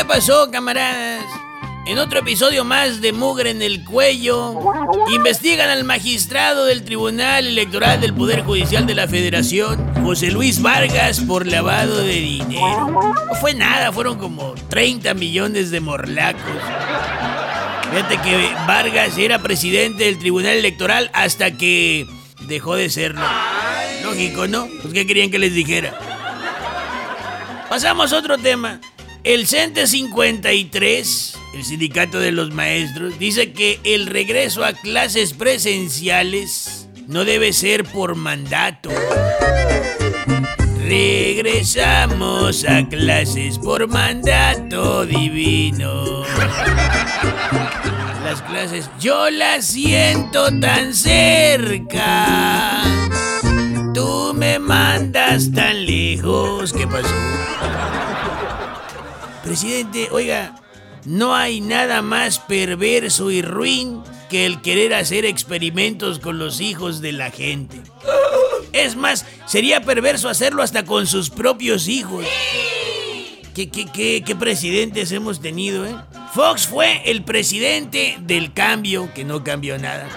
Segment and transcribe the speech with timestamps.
[0.00, 1.26] ¿Qué pasó, camaradas?
[1.84, 4.58] En otro episodio más de Mugre en el Cuello,
[5.14, 11.20] investigan al magistrado del Tribunal Electoral del Poder Judicial de la Federación, José Luis Vargas,
[11.20, 12.88] por lavado de dinero.
[12.88, 16.62] No fue nada, fueron como 30 millones de morlacos.
[17.90, 22.06] Fíjate que Vargas era presidente del Tribunal Electoral hasta que
[22.46, 23.26] dejó de serlo.
[24.02, 24.66] Lógico, ¿no?
[24.80, 25.92] Pues ¿qué querían que les dijera?
[27.68, 28.80] Pasamos a otro tema.
[29.22, 36.88] El CENTE 53, el sindicato de los maestros, dice que el regreso a clases presenciales
[37.06, 38.88] no debe ser por mandato.
[40.78, 46.24] Regresamos a clases por mandato divino.
[48.24, 52.82] Las clases, yo las siento tan cerca.
[53.92, 56.72] Tú me mandas tan lejos.
[56.72, 57.14] ¿Qué pasó?
[59.42, 60.54] Presidente, oiga,
[61.04, 67.00] no hay nada más perverso y ruin que el querer hacer experimentos con los hijos
[67.00, 67.80] de la gente.
[68.72, 72.24] Es más, sería perverso hacerlo hasta con sus propios hijos.
[73.54, 75.94] ¿Qué, qué, qué, presidentes hemos tenido, eh?
[76.32, 80.08] Fox fue el presidente del cambio, que no cambió nada.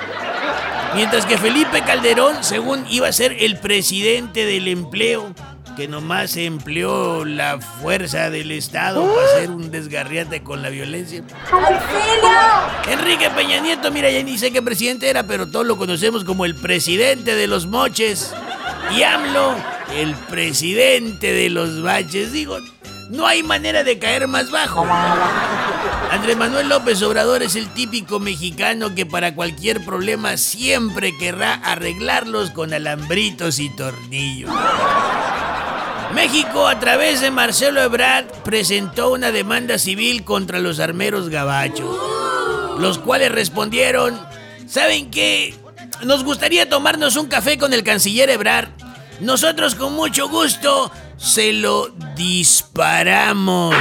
[0.95, 5.33] Mientras que Felipe Calderón, según iba a ser el presidente del empleo,
[5.75, 11.23] que nomás empleó la fuerza del Estado para hacer un desgarriate con la violencia.
[12.89, 16.45] Enrique Peña Nieto, mira, ya ni sé qué presidente era, pero todos lo conocemos como
[16.45, 18.33] el presidente de los moches.
[18.95, 19.55] Y AMLO,
[19.95, 22.31] el presidente de los baches.
[22.31, 22.57] Digo,
[23.09, 24.85] no hay manera de caer más bajo.
[26.11, 32.51] Andrés Manuel López Obrador es el típico mexicano que para cualquier problema siempre querrá arreglarlos
[32.51, 34.51] con alambritos y tornillos.
[36.13, 41.97] México, a través de Marcelo Ebrard, presentó una demanda civil contra los armeros gabachos,
[42.77, 44.19] los cuales respondieron,
[44.67, 45.55] ¿saben qué?
[46.03, 48.69] Nos gustaría tomarnos un café con el canciller Ebrard.
[49.21, 53.75] Nosotros con mucho gusto se lo disparamos.